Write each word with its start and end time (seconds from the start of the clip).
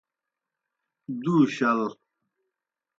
دُو 1.23 1.35
شل۔ 1.55 1.81